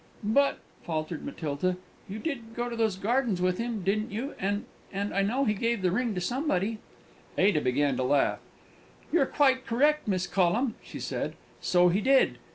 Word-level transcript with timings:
"But," 0.23 0.57
faltered 0.81 1.23
Matilda, 1.23 1.77
"you 2.09 2.17
did 2.17 2.55
go 2.55 2.69
to 2.69 2.75
those 2.75 2.95
gardens 2.95 3.39
with 3.39 3.59
him, 3.59 3.83
didn't 3.83 4.11
you? 4.11 4.33
And 4.39 4.65
and 4.91 5.13
I 5.13 5.21
know 5.21 5.45
he 5.45 5.53
gave 5.53 5.83
the 5.83 5.91
ring 5.91 6.15
to 6.15 6.19
somebody!" 6.21 6.79
Ada 7.37 7.61
began 7.61 7.97
to 7.97 8.03
laugh. 8.03 8.39
"You're 9.11 9.27
quite 9.27 9.63
correct, 9.67 10.07
Miss 10.07 10.25
Collum," 10.25 10.73
she 10.81 10.99
said; 10.99 11.35
"so 11.59 11.89
he 11.89 12.01
did. 12.01 12.39